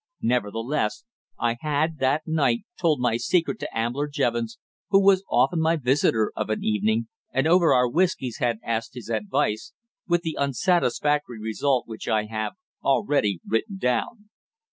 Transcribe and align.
Nevertheless, 0.23 1.03
I 1.39 1.57
had 1.59 1.99
that 1.99 2.23
night 2.25 2.61
told 2.79 2.99
my 2.99 3.17
secret 3.17 3.59
to 3.59 3.69
Ambler 3.77 4.07
Jevons, 4.07 4.57
who 4.89 4.99
was 4.99 5.23
often 5.29 5.61
my 5.61 5.75
visitor 5.75 6.33
of 6.35 6.49
an 6.49 6.63
evening, 6.63 7.07
and 7.31 7.45
over 7.45 7.71
our 7.71 7.87
whiskies 7.87 8.39
had 8.39 8.57
asked 8.63 8.95
his 8.95 9.09
advice, 9.11 9.73
with 10.07 10.23
the 10.23 10.37
unsatisfactory 10.39 11.39
result 11.39 11.87
which 11.87 12.07
I 12.07 12.25
have 12.25 12.53
already 12.83 13.41
written 13.45 13.77
down. 13.77 14.31